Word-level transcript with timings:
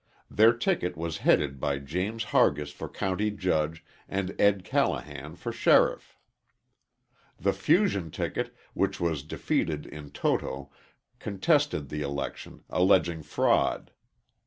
Their 0.31 0.51
ticket 0.51 0.97
was 0.97 1.17
headed 1.19 1.59
by 1.59 1.77
James 1.77 2.23
Hargis 2.23 2.71
for 2.71 2.89
county 2.89 3.29
judge 3.29 3.85
and 4.09 4.33
Ed. 4.41 4.63
Callahan 4.63 5.35
for 5.35 5.51
sheriff. 5.51 6.17
The 7.37 7.53
fusion 7.53 8.09
ticket, 8.09 8.51
which 8.73 8.99
was 8.99 9.21
defeated 9.21 9.85
in 9.85 10.09
toto, 10.09 10.71
contested 11.19 11.89
the 11.89 12.01
election, 12.01 12.63
alleging 12.71 13.21
fraud. 13.21 13.91